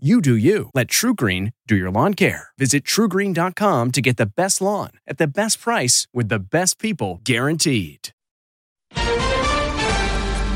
You 0.00 0.20
do 0.20 0.36
you. 0.36 0.70
Let 0.74 0.86
TruGreen 0.86 1.54
do 1.66 1.74
your 1.74 1.90
lawn 1.90 2.14
care. 2.14 2.50
Visit 2.56 2.84
trugreen.com 2.84 3.90
to 3.90 4.00
get 4.00 4.16
the 4.16 4.26
best 4.26 4.60
lawn 4.60 4.90
at 5.08 5.18
the 5.18 5.26
best 5.26 5.60
price 5.60 6.06
with 6.14 6.28
the 6.28 6.38
best 6.38 6.78
people 6.78 7.20
guaranteed. 7.24 8.10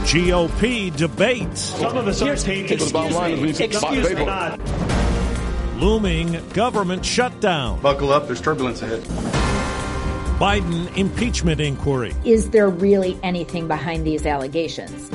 GOP 0.06 0.96
debates. 0.96 1.60
Some 1.60 1.96
of 1.96 2.06
us 2.06 2.22
are 2.22 2.36
tainted. 2.36 2.82
Excuse 2.82 3.18
me. 3.18 3.50
Excuse 3.50 4.14
me. 4.14 5.80
Looming 5.80 6.48
government 6.50 7.04
shutdown. 7.04 7.80
Buckle 7.80 8.12
up, 8.12 8.28
there's 8.28 8.40
turbulence 8.40 8.80
ahead. 8.82 9.02
Biden 10.38 10.96
impeachment 10.96 11.60
inquiry. 11.60 12.14
Is 12.24 12.50
there 12.50 12.68
really 12.68 13.18
anything 13.24 13.66
behind 13.66 14.06
these 14.06 14.24
allegations? 14.24 15.10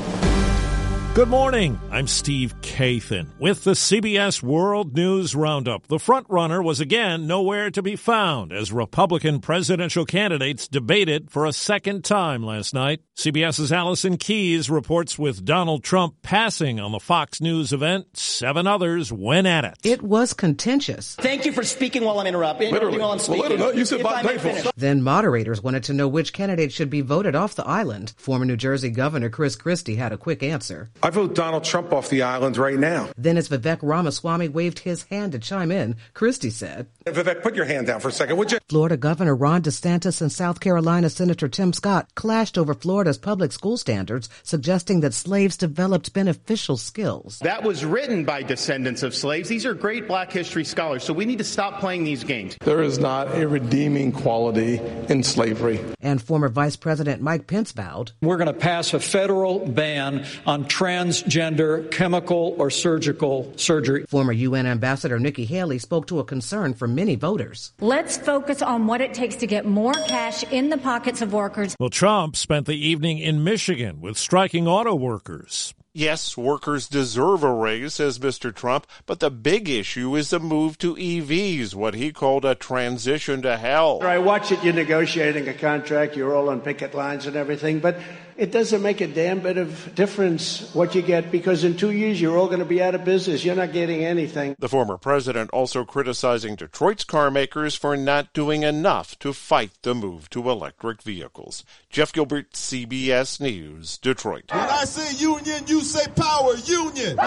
Good 1.18 1.30
morning. 1.30 1.80
I'm 1.90 2.06
Steve 2.06 2.54
Kathan 2.62 3.40
with 3.40 3.64
the 3.64 3.72
CBS 3.72 4.44
World 4.44 4.96
News 4.96 5.34
Roundup. 5.34 5.88
The 5.88 5.98
frontrunner 5.98 6.64
was 6.64 6.80
again 6.80 7.26
nowhere 7.26 7.72
to 7.72 7.82
be 7.82 7.96
found 7.96 8.54
as 8.54 8.72
Republican 8.72 9.40
presidential 9.40 10.06
candidates 10.06 10.68
debated 10.68 11.32
for 11.32 11.48
a 11.48 11.54
second 11.54 12.06
time 12.06 12.44
last 12.44 12.76
night. 12.76 13.02
CBS's 13.16 13.72
Allison 13.74 14.18
Keyes 14.18 14.70
reports 14.70 15.18
with 15.18 15.44
Donald 15.44 15.84
Trump 15.84 16.22
passing 16.22 16.80
on 16.80 16.92
the 16.92 17.00
Fox 17.00 17.42
News 17.42 17.74
event. 17.74 18.16
Seven 18.16 18.68
others 18.68 19.12
went 19.12 19.48
at 19.48 19.66
it. 19.66 19.74
It 19.84 20.04
was 20.04 20.34
contentious. 20.34 21.16
Thank 21.16 21.46
you 21.46 21.52
for 21.52 21.64
speaking 21.64 22.04
while 22.04 22.20
I'm 22.20 22.28
interrupting. 22.28 22.72
Literally. 22.72 23.00
While 23.00 23.14
I'm 23.14 23.18
speaking. 23.18 23.50
literally. 23.50 23.76
You 23.80 23.86
said 23.86 24.02
If 24.02 24.04
by 24.04 24.20
I 24.20 24.22
may 24.22 24.28
thankful. 24.38 24.52
finish. 24.52 24.72
Then 24.78 25.02
moderators 25.02 25.64
wanted 25.64 25.86
to 25.86 25.94
know 25.94 26.08
which 26.08 26.31
candidate 26.31 26.72
should 26.72 26.92
be 26.92 27.02
voted 27.02 27.34
off 27.34 27.56
the 27.56 27.66
island. 27.66 28.14
Former 28.18 28.46
New 28.46 28.56
Jersey 28.56 28.92
Governor 28.92 29.31
Chris 29.31 29.56
Christie 29.56 29.96
had 29.96 30.14
a 30.14 30.18
quick 30.20 30.44
answer. 30.44 30.92
I 31.08 31.09
vote 31.09 31.36
Donald 31.36 31.63
Trump 31.63 31.94
off 31.94 32.09
the 32.09 32.23
island 32.23 32.58
right 32.58 32.77
now. 32.77 33.08
Then, 33.17 33.38
as 33.38 33.47
Vivek 33.47 33.80
Ramaswamy 33.81 34.50
waved 34.50 34.80
his 34.80 35.03
hand 35.03 35.31
to 35.31 35.39
chime 35.39 35.72
in, 35.72 35.95
Christie 36.13 36.50
said, 36.50 36.88
Vivek, 37.05 37.41
put 37.41 37.55
your 37.55 37.63
hand 37.63 37.88
down 37.88 38.02
for 38.02 38.09
a 38.09 38.11
second, 38.11 38.36
would 38.36 38.52
you? 38.52 38.59
Florida 38.67 38.97
Governor 38.97 39.33
Ron 39.33 39.61
DeSantis 39.61 40.19
and 40.19 40.30
South 40.30 40.59
Carolina 40.59 41.09
Senator 41.09 41.47
Tim 41.47 41.72
Scott 41.72 42.13
clashed 42.16 42.58
over 42.58 42.73
Florida's 42.73 43.17
public 43.17 43.53
school 43.53 43.78
standards, 43.78 44.28
suggesting 44.44 45.00
that 45.00 45.13
slaves 45.13 45.55
developed 45.55 46.11
beneficial 46.11 46.75
skills. 46.75 47.39
That 47.39 47.63
was 47.63 47.85
written 47.85 48.25
by 48.25 48.44
descendants 48.44 49.02
of 49.02 49.16
slaves. 49.16 49.47
These 49.47 49.66
are 49.66 49.73
great 49.73 50.09
black 50.09 50.30
history 50.30 50.66
scholars, 50.66 51.05
so 51.05 51.13
we 51.13 51.23
need 51.23 51.38
to 51.38 51.45
stop 51.45 51.80
playing 51.80 52.03
these 52.03 52.25
games. 52.25 52.58
There 52.66 52.81
is 52.81 53.00
not 53.00 53.33
a 53.33 53.47
redeeming 53.47 54.11
quality 54.11 54.81
in 55.08 55.23
slavery. 55.23 55.80
And 56.02 56.22
former 56.22 56.50
Vice 56.50 56.75
President 56.75 57.22
Mike 57.22 57.47
Pence 57.47 57.72
vowed, 57.72 58.12
We're 58.22 58.35
going 58.35 58.47
to 58.47 58.53
pass 58.53 58.94
a 58.94 59.00
federal 59.00 59.66
ban 59.66 60.25
on 60.46 60.66
transgender 60.97 61.90
chemical 61.91 62.56
or 62.58 62.69
surgical 62.69 63.52
surgery. 63.56 64.06
Former 64.08 64.34
UN 64.34 64.66
Ambassador 64.66 65.19
Nikki 65.19 65.46
Haley 65.46 65.78
spoke 65.78 66.08
to 66.08 66.19
a 66.19 66.24
concern 66.24 66.74
for 66.74 66.88
many 66.88 67.16
voters. 67.16 67.74
Let's 67.80 68.18
focus 68.18 68.62
on 68.62 68.88
what 68.88 69.02
it 69.02 69.13
takes 69.13 69.35
to 69.38 69.47
get 69.47 69.66
more 69.66 69.94
cash 69.94 70.44
in 70.52 70.69
the 70.69 70.78
pockets 70.78 71.22
of 71.22 71.34
workers. 71.34 71.75
Well, 71.80 71.90
Trump 71.90 72.35
spent 72.35 72.66
the 72.66 72.75
evening 72.75 73.19
in 73.19 73.44
Michigan 73.44 74.02
with 74.02 74.18
striking 74.18 74.68
auto 74.68 74.96
workers. 74.96 75.74
Yes, 75.94 76.38
workers 76.38 76.88
deserve 76.88 77.44
a 77.44 77.52
raise, 77.52 77.96
says 77.96 78.19
Mr. 78.19 78.53
Trump, 78.53 78.85
but 79.08 79.19
the 79.19 79.31
big 79.31 79.68
issue 79.68 80.16
is 80.16 80.29
the 80.29 80.40
move 80.40 80.78
to 80.78 80.96
EVs, 80.96 81.74
what 81.74 81.96
he 81.96 82.12
called 82.12 82.46
a 82.46 82.53
transition 82.53 83.41
to 83.41 83.58
hell. 83.58 84.03
I 84.03 84.19
watch 84.19 84.52
it, 84.52 84.64
you're 84.64 84.75
negotiating 84.75 85.47
a 85.47 85.56
contract, 85.56 86.16
you're 86.16 86.35
all 86.35 86.50
on 86.50 86.62
picket 86.62 86.94
lines 86.94 87.25
and 87.25 87.35
everything, 87.35 87.79
but 87.79 87.97
it 88.38 88.52
doesn't 88.52 88.84
make 88.84 89.02
a 89.02 89.08
damn 89.08 89.40
bit 89.40 89.58
of 89.58 89.96
difference 89.96 90.74
what 90.75 90.94
you 90.94 91.02
get 91.02 91.31
because 91.31 91.64
in 91.64 91.75
two 91.75 91.92
years 91.92 92.22
you're 92.22 92.38
all 92.38 92.46
going 92.46 92.59
to 92.59 92.66
be 92.66 92.81
out 92.81 92.94
of 92.94 93.03
business. 93.03 93.44
You're 93.44 93.56
not 93.56 93.74
getting 93.74 94.06
anything. 94.06 94.56
The 94.59 94.70
former 94.70 94.98
president 94.98 95.50
also 95.50 95.84
criticizing 95.84 96.56
Detroit's 96.56 97.03
car 97.03 97.31
makers 97.31 97.76
for 97.76 97.97
not 97.97 98.34
doing 98.34 98.62
enough 98.62 99.18
to 99.20 99.34
fight 99.34 99.72
the 99.81 99.96
move 99.96 100.30
to 100.30 100.50
electric 100.50 101.02
vehicles. 101.02 101.64
Jeff 101.90 102.14
Gilbert, 102.14 102.52
CBS 102.52 103.42
News, 103.42 103.97
Detroit. 103.97 104.52
When 104.52 104.59
I 104.59 104.84
say 104.86 105.18
union, 105.18 105.64
you 105.66 105.81
say 105.81 106.06
power. 106.16 106.56
Union. 106.58 107.18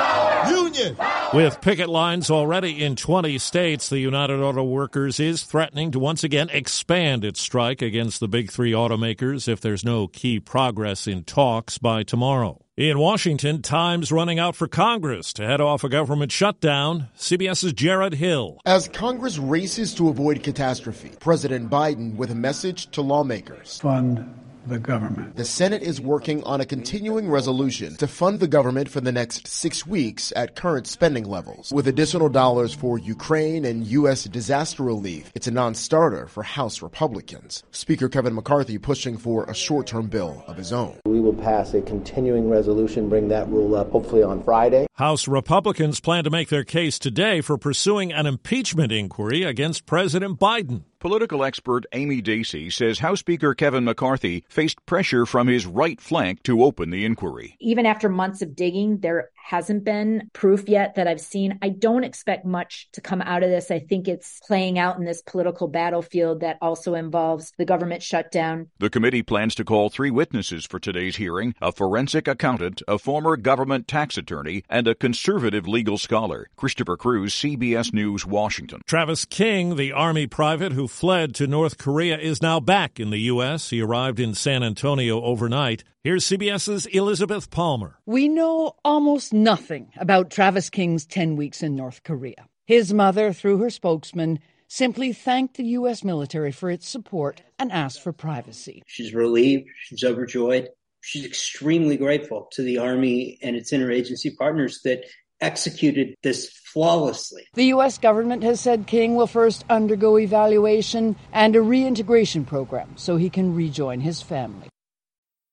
Union. 0.49 0.97
With 1.34 1.60
picket 1.60 1.88
lines 1.88 2.31
already 2.31 2.84
in 2.84 2.94
20 2.94 3.37
states, 3.38 3.88
the 3.88 3.99
United 3.99 4.41
Auto 4.41 4.62
Workers 4.62 5.19
is 5.19 5.43
threatening 5.43 5.91
to 5.91 5.99
once 5.99 6.22
again 6.22 6.50
expand 6.50 7.25
its 7.25 7.41
strike 7.41 7.82
against 7.82 8.20
the 8.20 8.28
big 8.28 8.53
three 8.53 8.72
automakers 8.72 9.49
if 9.49 9.60
there's 9.60 9.84
no 9.84 10.06
key 10.06 10.38
progress 10.38 11.00
in 11.06 11.25
talks 11.25 11.78
by 11.78 12.03
tomorrow. 12.03 12.65
In 12.77 12.99
Washington, 12.99 13.61
time's 13.61 14.11
running 14.11 14.38
out 14.38 14.56
for 14.56 14.66
Congress 14.66 15.33
to 15.34 15.47
head 15.47 15.61
off 15.61 15.84
a 15.84 15.88
government 15.88 16.33
shutdown. 16.33 17.09
CBS's 17.16 17.75
Jared 17.75 18.15
Hill. 18.15 18.59
As 18.65 18.88
Congress 18.88 19.37
races 19.37 19.94
to 19.97 20.09
avoid 20.09 20.43
catastrophe, 20.43 21.11
President 21.21 21.69
Biden 21.69 22.16
with 22.16 22.31
a 22.31 22.34
message 22.34 22.91
to 22.93 23.03
lawmakers. 23.03 23.81
Fund 23.81 24.34
the 24.66 24.78
government. 24.78 25.37
The 25.37 25.44
Senate 25.44 25.82
is 25.82 26.00
working 26.00 26.43
on 26.44 26.60
a 26.60 26.66
continuing 26.66 27.31
resolution 27.31 27.97
to 27.97 28.06
fund 28.06 28.41
the 28.41 28.48
government 28.48 28.88
for 28.88 29.00
the 29.00 29.12
next 29.12 29.47
six 29.47 29.87
weeks 29.87 30.32
at 30.37 30.56
current 30.56 30.87
spending 30.87 31.25
levels, 31.25 31.72
with 31.72 31.88
additional 31.88 32.28
dollars 32.28 32.75
for 32.75 32.99
Ukraine 32.99 33.65
and 33.65 33.87
U.S. 33.87 34.25
disaster 34.25 34.82
relief. 34.82 35.31
It's 35.34 35.47
a 35.47 35.50
non 35.50 35.75
starter 35.75 36.26
for 36.26 36.43
House 36.43 36.82
Republicans. 36.82 37.62
Speaker 37.70 38.09
Kevin 38.09 38.34
McCarthy 38.34 38.78
pushing 38.78 39.16
for 39.16 39.44
a 39.44 39.54
short 39.54 39.87
term 39.87 40.06
bill 40.06 40.44
of 40.47 40.56
his 40.56 40.72
own. 40.72 40.97
We 41.06 41.20
will 41.20 41.34
pass 41.34 41.75
a 41.75 41.81
continuing 41.82 42.49
resolution, 42.50 43.09
bring 43.09 43.28
that 43.28 43.49
rule 43.49 43.75
up 43.75 43.91
hopefully 43.91 44.22
on 44.22 44.43
Friday. 44.43 44.87
House 45.00 45.27
Republicans 45.27 45.99
plan 45.99 46.25
to 46.25 46.31
make 46.31 46.50
their 46.50 46.62
case 46.62 46.99
today 46.99 47.41
for 47.41 47.56
pursuing 47.56 48.12
an 48.12 48.27
impeachment 48.27 48.93
inquiry 48.93 49.44
against 49.44 49.87
President 49.87 50.38
Biden. 50.38 50.83
Political 50.99 51.43
expert 51.43 51.87
Amy 51.94 52.21
Dacey 52.21 52.69
says 52.69 52.99
House 52.99 53.21
Speaker 53.21 53.55
Kevin 53.55 53.84
McCarthy 53.84 54.44
faced 54.50 54.84
pressure 54.84 55.25
from 55.25 55.47
his 55.47 55.65
right 55.65 55.99
flank 55.99 56.43
to 56.43 56.62
open 56.62 56.91
the 56.91 57.06
inquiry. 57.06 57.56
Even 57.61 57.87
after 57.87 58.11
months 58.11 58.43
of 58.43 58.55
digging, 58.55 58.99
there 58.99 59.31
hasn't 59.42 59.84
been 59.84 60.30
proof 60.32 60.68
yet 60.68 60.94
that 60.94 61.08
I've 61.08 61.20
seen. 61.20 61.58
I 61.62 61.70
don't 61.70 62.04
expect 62.04 62.44
much 62.44 62.88
to 62.92 63.00
come 63.00 63.20
out 63.22 63.42
of 63.42 63.50
this. 63.50 63.70
I 63.70 63.80
think 63.80 64.06
it's 64.06 64.38
playing 64.46 64.78
out 64.78 64.98
in 64.98 65.04
this 65.04 65.22
political 65.22 65.68
battlefield 65.68 66.40
that 66.40 66.58
also 66.60 66.94
involves 66.94 67.52
the 67.58 67.64
government 67.64 68.02
shutdown. 68.02 68.68
The 68.78 68.90
committee 68.90 69.22
plans 69.22 69.54
to 69.56 69.64
call 69.64 69.90
three 69.90 70.10
witnesses 70.10 70.66
for 70.66 70.78
today's 70.78 71.16
hearing 71.16 71.54
a 71.60 71.72
forensic 71.72 72.28
accountant, 72.28 72.82
a 72.86 72.98
former 72.98 73.36
government 73.36 73.88
tax 73.88 74.16
attorney, 74.16 74.62
and 74.68 74.86
a 74.86 74.94
conservative 74.94 75.66
legal 75.66 75.98
scholar. 75.98 76.48
Christopher 76.56 76.96
Cruz, 76.96 77.34
CBS 77.34 77.93
News, 77.93 78.26
Washington. 78.26 78.81
Travis 78.86 79.25
King, 79.25 79.76
the 79.76 79.93
Army 79.93 80.26
private 80.26 80.72
who 80.72 80.86
fled 80.86 81.34
to 81.36 81.46
North 81.46 81.78
Korea, 81.78 82.19
is 82.19 82.43
now 82.43 82.60
back 82.60 83.00
in 83.00 83.10
the 83.10 83.20
U.S. 83.20 83.70
He 83.70 83.81
arrived 83.81 84.20
in 84.20 84.34
San 84.34 84.62
Antonio 84.62 85.22
overnight. 85.22 85.84
Here's 86.02 86.25
CBS's 86.25 86.87
Elizabeth 86.87 87.50
Palmer. 87.50 87.99
We 88.06 88.26
know 88.26 88.73
almost 88.82 89.35
nothing 89.35 89.93
about 89.99 90.31
Travis 90.31 90.70
King's 90.70 91.05
10 91.05 91.37
weeks 91.37 91.62
in 91.62 91.76
North 91.76 92.05
Korea. 92.05 92.49
His 92.64 92.94
mother, 92.94 93.35
through 93.35 93.58
her 93.58 93.69
spokesman, 93.69 94.38
simply 94.67 95.12
thanked 95.12 95.58
the 95.58 95.64
U.S. 95.76 96.02
military 96.02 96.52
for 96.52 96.70
its 96.70 96.88
support 96.88 97.43
and 97.58 97.70
asked 97.70 98.00
for 98.00 98.14
privacy. 98.14 98.82
She's 98.87 99.12
relieved, 99.12 99.69
she's 99.82 100.02
overjoyed, 100.02 100.70
she's 101.02 101.26
extremely 101.26 101.99
grateful 101.99 102.49
to 102.53 102.62
the 102.62 102.79
Army 102.79 103.38
and 103.43 103.55
its 103.55 103.70
interagency 103.70 104.35
partners 104.35 104.81
that 104.85 105.05
executed 105.43 106.14
this 106.23 106.50
flawlessly. 106.73 107.43
The 107.53 107.67
U.S. 107.76 107.99
government 107.99 108.43
has 108.43 108.58
said 108.58 108.87
King 108.87 109.17
will 109.17 109.26
first 109.26 109.67
undergo 109.69 110.19
evaluation 110.19 111.17
and 111.31 111.55
a 111.55 111.61
reintegration 111.61 112.46
program 112.46 112.96
so 112.96 113.19
he 113.19 113.29
can 113.29 113.55
rejoin 113.55 114.00
his 114.00 114.23
family. 114.23 114.70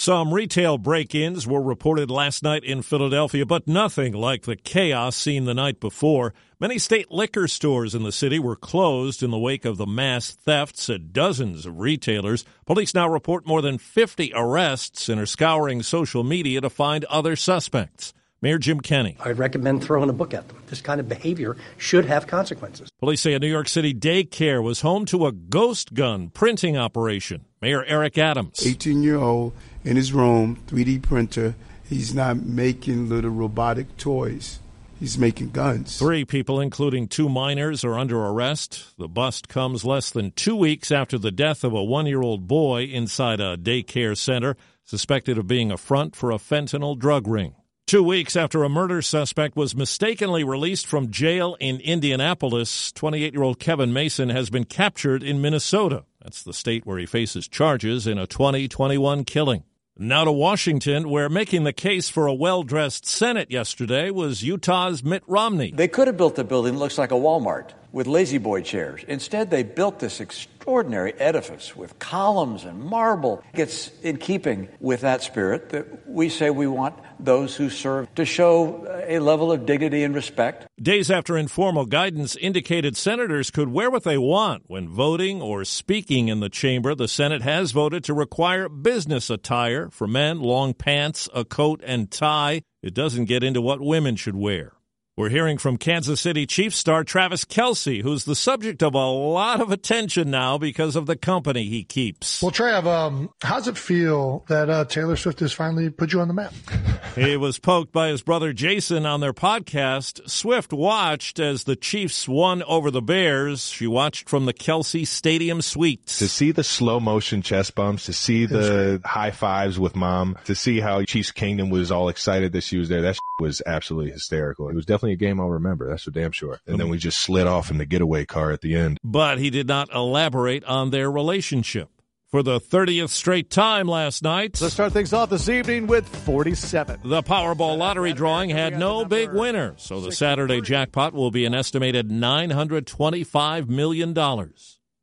Some 0.00 0.32
retail 0.32 0.78
break 0.78 1.12
ins 1.12 1.44
were 1.44 1.60
reported 1.60 2.08
last 2.08 2.44
night 2.44 2.62
in 2.62 2.82
Philadelphia, 2.82 3.44
but 3.44 3.66
nothing 3.66 4.12
like 4.12 4.42
the 4.42 4.54
chaos 4.54 5.16
seen 5.16 5.44
the 5.44 5.54
night 5.54 5.80
before. 5.80 6.34
Many 6.60 6.78
state 6.78 7.10
liquor 7.10 7.48
stores 7.48 7.96
in 7.96 8.04
the 8.04 8.12
city 8.12 8.38
were 8.38 8.54
closed 8.54 9.24
in 9.24 9.32
the 9.32 9.38
wake 9.38 9.64
of 9.64 9.76
the 9.76 9.88
mass 9.88 10.30
thefts 10.30 10.88
at 10.88 11.12
dozens 11.12 11.66
of 11.66 11.80
retailers. 11.80 12.44
Police 12.64 12.94
now 12.94 13.08
report 13.08 13.44
more 13.44 13.60
than 13.60 13.76
50 13.76 14.30
arrests 14.36 15.08
and 15.08 15.20
are 15.20 15.26
scouring 15.26 15.82
social 15.82 16.22
media 16.22 16.60
to 16.60 16.70
find 16.70 17.04
other 17.06 17.34
suspects. 17.34 18.14
Mayor 18.40 18.58
Jim 18.58 18.80
Kenney. 18.80 19.16
I'd 19.18 19.36
recommend 19.36 19.82
throwing 19.82 20.10
a 20.10 20.12
book 20.12 20.32
at 20.32 20.46
them. 20.46 20.62
This 20.68 20.80
kind 20.80 21.00
of 21.00 21.08
behavior 21.08 21.56
should 21.76 22.04
have 22.04 22.28
consequences. 22.28 22.88
Police 23.00 23.22
say 23.22 23.34
a 23.34 23.40
New 23.40 23.48
York 23.48 23.66
City 23.66 23.92
daycare 23.92 24.62
was 24.62 24.82
home 24.82 25.06
to 25.06 25.26
a 25.26 25.32
ghost 25.32 25.92
gun 25.92 26.30
printing 26.30 26.76
operation. 26.76 27.46
Mayor 27.60 27.84
Eric 27.84 28.16
Adams. 28.16 28.64
18 28.64 29.02
year 29.02 29.16
old 29.16 29.54
in 29.88 29.96
his 29.96 30.12
room, 30.12 30.58
3D 30.66 31.00
printer. 31.00 31.54
He's 31.88 32.14
not 32.14 32.36
making 32.36 33.08
little 33.08 33.30
robotic 33.30 33.96
toys. 33.96 34.58
He's 35.00 35.16
making 35.16 35.52
guns. 35.52 35.98
Three 35.98 36.26
people, 36.26 36.60
including 36.60 37.08
two 37.08 37.30
minors, 37.30 37.84
are 37.84 37.98
under 37.98 38.18
arrest. 38.18 38.98
The 38.98 39.08
bust 39.08 39.48
comes 39.48 39.86
less 39.86 40.10
than 40.10 40.32
two 40.32 40.56
weeks 40.56 40.92
after 40.92 41.16
the 41.16 41.30
death 41.30 41.64
of 41.64 41.72
a 41.72 41.82
one 41.82 42.04
year 42.04 42.20
old 42.20 42.46
boy 42.46 42.82
inside 42.82 43.40
a 43.40 43.56
daycare 43.56 44.14
center, 44.14 44.56
suspected 44.84 45.38
of 45.38 45.46
being 45.46 45.72
a 45.72 45.78
front 45.78 46.14
for 46.14 46.32
a 46.32 46.36
fentanyl 46.36 46.98
drug 46.98 47.26
ring. 47.26 47.54
Two 47.86 48.02
weeks 48.02 48.36
after 48.36 48.64
a 48.64 48.68
murder 48.68 49.00
suspect 49.00 49.56
was 49.56 49.74
mistakenly 49.74 50.44
released 50.44 50.86
from 50.86 51.10
jail 51.10 51.56
in 51.60 51.80
Indianapolis, 51.80 52.92
28 52.92 53.32
year 53.32 53.42
old 53.42 53.58
Kevin 53.58 53.94
Mason 53.94 54.28
has 54.28 54.50
been 54.50 54.64
captured 54.64 55.22
in 55.22 55.40
Minnesota. 55.40 56.04
That's 56.20 56.42
the 56.42 56.52
state 56.52 56.84
where 56.84 56.98
he 56.98 57.06
faces 57.06 57.48
charges 57.48 58.06
in 58.06 58.18
a 58.18 58.26
2021 58.26 59.24
killing. 59.24 59.62
Now 60.00 60.22
to 60.22 60.30
Washington, 60.30 61.10
where 61.10 61.28
making 61.28 61.64
the 61.64 61.72
case 61.72 62.08
for 62.08 62.28
a 62.28 62.32
well 62.32 62.62
dressed 62.62 63.04
Senate 63.04 63.50
yesterday 63.50 64.10
was 64.12 64.44
Utah's 64.44 65.02
Mitt 65.02 65.24
Romney. 65.26 65.72
They 65.72 65.88
could 65.88 66.06
have 66.06 66.16
built 66.16 66.38
a 66.38 66.44
building 66.44 66.74
that 66.74 66.78
looks 66.78 66.98
like 66.98 67.10
a 67.10 67.14
Walmart 67.14 67.70
with 67.90 68.06
La-Z-Boy 68.06 68.62
chairs. 68.62 69.04
Instead, 69.08 69.50
they 69.50 69.64
built 69.64 69.98
this 69.98 70.20
extraordinary 70.20 71.14
edifice 71.14 71.74
with 71.74 71.98
columns 71.98 72.62
and 72.62 72.80
marble. 72.80 73.42
It's 73.54 73.90
in 74.02 74.18
keeping 74.18 74.68
with 74.78 75.00
that 75.00 75.22
spirit 75.22 75.70
that 75.70 76.08
we 76.08 76.28
say 76.28 76.50
we 76.50 76.68
want 76.68 76.94
those 77.18 77.56
who 77.56 77.68
serve 77.68 78.14
to 78.14 78.24
show 78.24 78.84
a 79.08 79.18
level 79.18 79.50
of 79.50 79.66
dignity 79.66 80.04
and 80.04 80.14
respect. 80.14 80.66
Days 80.80 81.10
after 81.10 81.36
informal 81.36 81.86
guidance 81.86 82.36
indicated 82.36 82.96
senators 82.96 83.50
could 83.50 83.70
wear 83.70 83.90
what 83.90 84.04
they 84.04 84.18
want 84.18 84.64
when 84.66 84.88
voting 84.88 85.42
or 85.42 85.64
speaking 85.64 86.28
in 86.28 86.40
the 86.40 86.48
chamber, 86.48 86.94
the 86.94 87.08
Senate 87.08 87.42
has 87.42 87.72
voted 87.72 88.04
to 88.04 88.14
require 88.14 88.68
business 88.68 89.30
attire 89.30 89.88
for 89.90 90.06
men, 90.06 90.40
long 90.40 90.74
pants, 90.74 91.28
a 91.34 91.44
coat, 91.44 91.82
and 91.84 92.10
tie. 92.10 92.62
It 92.82 92.94
doesn't 92.94 93.24
get 93.24 93.42
into 93.42 93.60
what 93.60 93.80
women 93.80 94.16
should 94.16 94.36
wear. 94.36 94.77
We're 95.18 95.30
hearing 95.30 95.58
from 95.58 95.78
Kansas 95.78 96.20
City 96.20 96.46
Chiefs 96.46 96.76
star 96.76 97.02
Travis 97.02 97.44
Kelce, 97.44 98.02
who's 98.02 98.24
the 98.24 98.36
subject 98.36 98.84
of 98.84 98.94
a 98.94 99.04
lot 99.04 99.60
of 99.60 99.72
attention 99.72 100.30
now 100.30 100.58
because 100.58 100.94
of 100.94 101.06
the 101.06 101.16
company 101.16 101.64
he 101.64 101.82
keeps. 101.82 102.40
Well, 102.40 102.52
Trav, 102.52 102.84
um, 102.84 103.28
how's 103.42 103.66
it 103.66 103.76
feel 103.76 104.44
that 104.46 104.70
uh, 104.70 104.84
Taylor 104.84 105.16
Swift 105.16 105.40
has 105.40 105.52
finally 105.52 105.90
put 105.90 106.12
you 106.12 106.20
on 106.20 106.28
the 106.28 106.34
map? 106.34 106.54
he 107.16 107.36
was 107.36 107.58
poked 107.58 107.90
by 107.90 108.10
his 108.10 108.22
brother 108.22 108.52
Jason 108.52 109.06
on 109.06 109.18
their 109.18 109.32
podcast. 109.32 110.30
Swift 110.30 110.72
watched 110.72 111.40
as 111.40 111.64
the 111.64 111.74
Chiefs 111.74 112.28
won 112.28 112.62
over 112.62 112.92
the 112.92 113.02
Bears. 113.02 113.66
She 113.66 113.88
watched 113.88 114.28
from 114.28 114.46
the 114.46 114.52
Kelsey 114.52 115.04
Stadium 115.04 115.62
suites. 115.62 116.20
To 116.20 116.28
see 116.28 116.52
the 116.52 116.62
slow 116.62 117.00
motion 117.00 117.42
chest 117.42 117.74
bumps, 117.74 118.06
to 118.06 118.12
see 118.12 118.46
the 118.46 119.00
high 119.04 119.32
fives 119.32 119.80
with 119.80 119.96
mom, 119.96 120.38
to 120.44 120.54
see 120.54 120.78
how 120.78 121.02
Chiefs 121.02 121.32
Kingdom 121.32 121.70
was 121.70 121.90
all 121.90 122.08
excited 122.08 122.52
that 122.52 122.62
she 122.62 122.78
was 122.78 122.88
there, 122.88 123.02
that 123.02 123.18
was 123.40 123.62
absolutely 123.66 124.10
hysterical. 124.10 124.68
It 124.68 124.74
was 124.74 124.86
definitely 124.86 125.12
a 125.12 125.16
game 125.16 125.40
I'll 125.40 125.48
remember. 125.48 125.88
That's 125.88 126.04
for 126.04 126.10
damn 126.10 126.32
sure. 126.32 126.60
And 126.66 126.78
then 126.78 126.88
we 126.88 126.98
just 126.98 127.20
slid 127.20 127.46
off 127.46 127.70
in 127.70 127.78
the 127.78 127.86
getaway 127.86 128.24
car 128.24 128.50
at 128.50 128.60
the 128.60 128.74
end. 128.74 128.98
But 129.04 129.38
he 129.38 129.50
did 129.50 129.68
not 129.68 129.92
elaborate 129.94 130.64
on 130.64 130.90
their 130.90 131.10
relationship. 131.10 131.88
For 132.30 132.42
the 132.42 132.60
30th 132.60 133.08
straight 133.08 133.48
time 133.48 133.88
last 133.88 134.22
night. 134.22 134.60
Let's 134.60 134.74
start 134.74 134.92
things 134.92 135.14
off 135.14 135.30
this 135.30 135.48
evening 135.48 135.86
with 135.86 136.06
47. 136.06 137.00
The 137.02 137.22
Powerball 137.22 137.78
lottery 137.78 138.12
drawing 138.12 138.50
had 138.50 138.78
no 138.78 139.06
big 139.06 139.32
winner, 139.32 139.72
so 139.78 140.02
the 140.02 140.12
Saturday 140.12 140.60
jackpot 140.60 141.14
will 141.14 141.30
be 141.30 141.46
an 141.46 141.54
estimated 141.54 142.10
$925 142.10 143.68
million. 143.70 144.12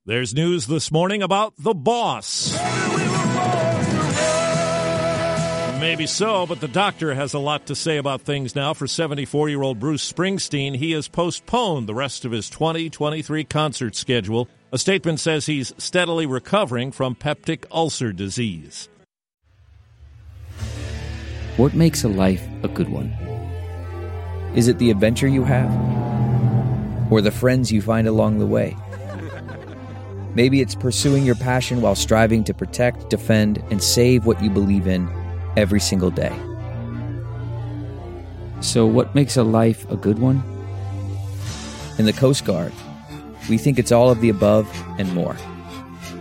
There's 0.05 0.35
news 0.35 0.67
this 0.67 0.91
morning 0.91 1.23
about 1.23 1.55
the 1.57 1.73
boss. 1.73 2.55
Maybe 5.85 6.07
so, 6.07 6.47
but 6.47 6.61
the 6.61 6.67
doctor 6.67 7.13
has 7.13 7.35
a 7.35 7.39
lot 7.39 7.67
to 7.67 7.75
say 7.75 7.97
about 7.97 8.21
things 8.21 8.55
now. 8.55 8.73
For 8.73 8.87
74 8.87 9.49
year 9.49 9.61
old 9.61 9.79
Bruce 9.79 10.11
Springsteen, 10.11 10.75
he 10.75 10.93
has 10.93 11.07
postponed 11.07 11.87
the 11.87 11.93
rest 11.93 12.25
of 12.25 12.31
his 12.31 12.49
2023 12.49 13.43
concert 13.43 13.95
schedule. 13.95 14.49
A 14.71 14.79
statement 14.79 15.19
says 15.19 15.45
he's 15.45 15.73
steadily 15.77 16.25
recovering 16.25 16.91
from 16.91 17.13
peptic 17.13 17.65
ulcer 17.69 18.11
disease. 18.11 18.89
What 21.55 21.75
makes 21.75 22.03
a 22.03 22.09
life 22.09 22.43
a 22.63 22.67
good 22.67 22.89
one? 22.89 23.11
Is 24.55 24.67
it 24.67 24.79
the 24.79 24.89
adventure 24.89 25.27
you 25.27 25.43
have? 25.43 25.69
Or 27.11 27.21
the 27.21 27.29
friends 27.29 27.71
you 27.71 27.83
find 27.83 28.07
along 28.07 28.39
the 28.39 28.47
way? 28.47 28.75
Maybe 30.33 30.61
it's 30.61 30.73
pursuing 30.73 31.25
your 31.25 31.35
passion 31.35 31.81
while 31.81 31.93
striving 31.93 32.43
to 32.45 32.55
protect, 32.55 33.11
defend, 33.11 33.63
and 33.69 33.83
save 33.83 34.25
what 34.25 34.41
you 34.41 34.49
believe 34.49 34.87
in 34.87 35.07
every 35.57 35.79
single 35.79 36.11
day. 36.11 36.33
So, 38.61 38.85
what 38.85 39.13
makes 39.13 39.37
a 39.37 39.43
life 39.43 39.89
a 39.89 39.95
good 39.95 40.19
one? 40.19 40.43
In 41.97 42.05
the 42.05 42.13
Coast 42.13 42.45
Guard, 42.45 42.73
we 43.49 43.57
think 43.57 43.79
it's 43.79 43.91
all 43.91 44.09
of 44.09 44.21
the 44.21 44.29
above 44.29 44.67
and 44.97 45.13
more. 45.13 45.37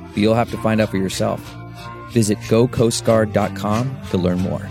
But 0.09 0.19
you'll 0.19 0.35
have 0.35 0.51
to 0.51 0.59
find 0.59 0.81
out 0.81 0.91
for 0.91 0.99
yourself. 0.99 1.41
Visit 2.11 2.39
gocoastguard.com 2.39 3.97
to 4.11 4.19
learn 4.19 4.41
more. 4.41 4.69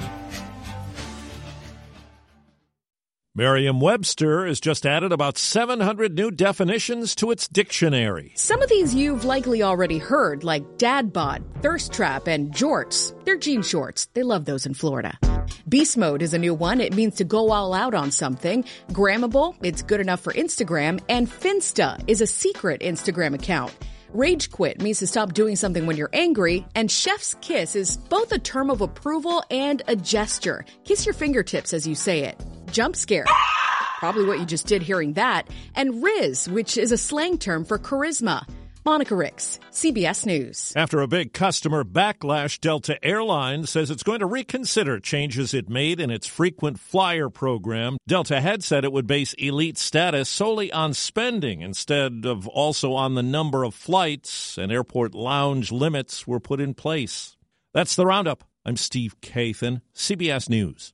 Merriam 3.36 3.80
Webster 3.80 4.46
has 4.46 4.60
just 4.60 4.86
added 4.86 5.12
about 5.12 5.40
700 5.40 6.14
new 6.14 6.30
definitions 6.30 7.16
to 7.16 7.32
its 7.32 7.48
dictionary. 7.48 8.32
Some 8.36 8.62
of 8.62 8.70
these 8.70 8.94
you've 8.94 9.26
likely 9.26 9.64
already 9.64 9.98
heard, 9.98 10.44
like 10.44 10.78
dad 10.78 11.12
bod, 11.12 11.44
thirst 11.64 11.92
trap, 11.92 12.28
and 12.28 12.52
jorts. 12.52 13.12
They're 13.26 13.40
jean 13.40 13.64
shorts. 13.64 14.06
They 14.14 14.22
love 14.22 14.46
those 14.46 14.68
in 14.68 14.76
Florida. 14.76 15.18
Beast 15.68 15.98
mode 15.98 16.22
is 16.22 16.36
a 16.36 16.38
new 16.38 16.54
one. 16.54 16.80
It 16.80 16.94
means 16.94 17.16
to 17.16 17.24
go 17.24 17.50
all 17.50 17.74
out 17.74 17.96
on 17.96 18.12
something. 18.12 18.66
Grammable, 18.90 19.56
it's 19.64 19.82
good 19.82 20.00
enough 20.00 20.22
for 20.22 20.34
Instagram. 20.34 21.02
And 21.10 21.28
Finsta 21.28 22.04
is 22.06 22.22
a 22.22 22.28
secret 22.28 22.82
Instagram 22.82 23.34
account. 23.34 23.76
Rage 24.14 24.52
quit 24.52 24.80
means 24.80 25.00
to 25.00 25.08
stop 25.08 25.34
doing 25.34 25.56
something 25.56 25.88
when 25.88 25.98
you're 25.98 26.12
angry, 26.14 26.68
and 26.76 26.92
chef's 26.92 27.36
kiss 27.42 27.76
is 27.76 27.98
both 27.98 28.32
a 28.32 28.38
term 28.38 28.70
of 28.70 28.82
approval 28.82 29.44
and 29.50 29.82
a 29.88 29.96
gesture. 29.96 30.66
Kiss 30.84 31.08
your 31.08 31.16
fingertips 31.16 31.74
as 31.74 31.88
you 31.88 31.96
say 31.96 32.26
it. 32.26 32.40
Jump 32.74 32.96
scare. 32.96 33.26
Probably 34.00 34.26
what 34.26 34.40
you 34.40 34.46
just 34.46 34.68
did 34.68 34.82
hearing 34.82 35.14
that. 35.14 35.48
And 35.76 36.04
rizz, 36.04 36.50
which 36.50 36.78
is 36.78 36.92
a 36.92 36.98
slang 36.98 37.38
term 37.38 37.64
for 37.64 37.80
charisma. 37.80 38.46
Monica 38.86 39.16
Ricks, 39.16 39.60
CBS 39.72 40.26
News. 40.26 40.74
After 40.76 41.00
a 41.00 41.08
big 41.08 41.32
customer 41.32 41.86
backlash, 41.86 42.60
Delta 42.60 43.02
Airlines 43.02 43.70
says 43.70 43.90
it's 43.90 44.04
going 44.04 44.20
to 44.20 44.26
reconsider 44.26 45.00
changes 45.00 45.54
it 45.54 45.70
made 45.70 46.02
in 46.02 46.12
its 46.12 46.28
frequent 46.28 46.80
flyer 46.80 47.30
program. 47.30 47.96
Delta 48.08 48.42
had 48.42 48.62
said 48.62 48.84
it 48.84 48.92
would 48.92 49.08
base 49.08 49.34
elite 49.36 49.78
status 49.78 50.28
solely 50.28 50.70
on 50.74 50.94
spending 50.94 51.62
instead 51.62 52.26
of 52.26 52.46
also 52.50 52.92
on 52.92 53.16
the 53.16 53.24
number 53.24 53.64
of 53.64 53.74
flights, 53.74 54.58
and 54.58 54.70
airport 54.70 55.16
lounge 55.16 55.72
limits 55.72 56.28
were 56.28 56.42
put 56.42 56.60
in 56.60 56.74
place. 56.74 57.38
That's 57.74 57.96
the 57.96 58.06
roundup. 58.06 58.44
I'm 58.66 58.76
Steve 58.76 59.16
Kathan, 59.22 59.80
CBS 59.96 60.50
News. 60.50 60.94